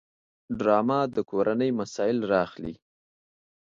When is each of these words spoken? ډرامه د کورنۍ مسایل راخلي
ډرامه 0.59 0.99
د 1.15 1.17
کورنۍ 1.29 1.71
مسایل 1.79 2.17
راخلي 2.33 2.73